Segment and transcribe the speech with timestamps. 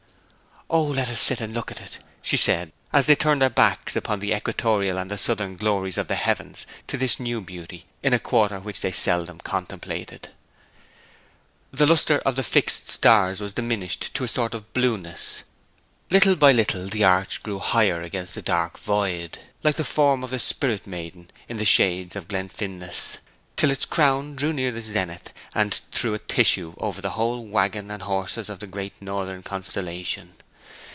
[0.73, 3.97] 'O, let us sit and look at it!' she said; and they turned their backs
[3.97, 8.13] upon the equatorial and the southern glories of the heavens to this new beauty in
[8.13, 10.29] a quarter which they seldom contemplated.
[11.73, 15.43] The lustre of the fixed stars was diminished to a sort of blueness.
[16.09, 20.29] Little by little the arch grew higher against the dark void, like the form of
[20.29, 23.17] the Spirit maiden in the shades of Glenfinlas,
[23.57, 27.91] till its crown drew near the zenith, and threw a tissue over the whole waggon
[27.91, 30.35] and horses of the great northern constellation.